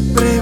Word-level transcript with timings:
siempre 0.00 0.39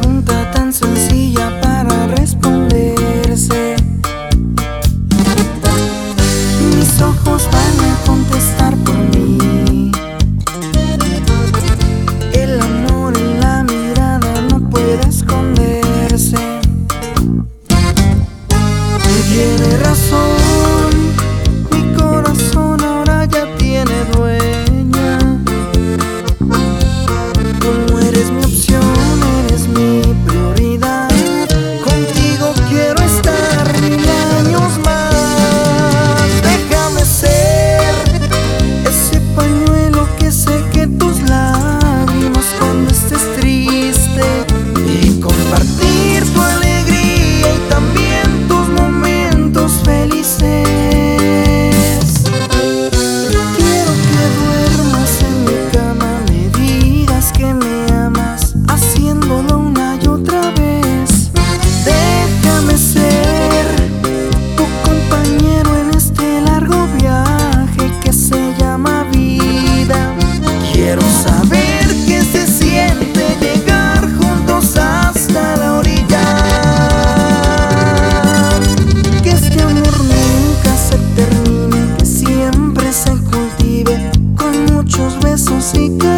secret. 85.68 86.17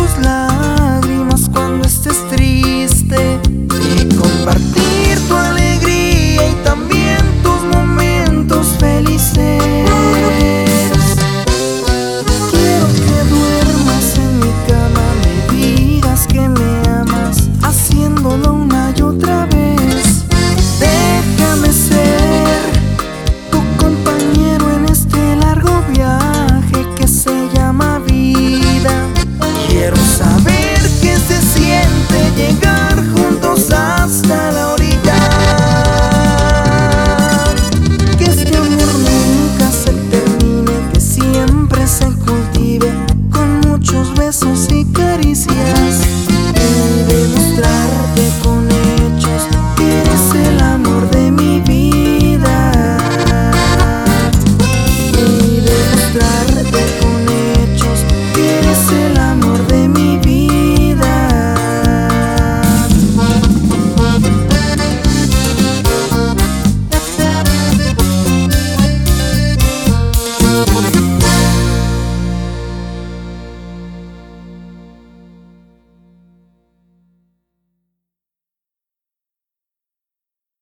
tus 0.00 0.16
labios. 0.24 0.59
besos 44.30 44.68
y 44.70 44.84
caricias. 44.92 46.09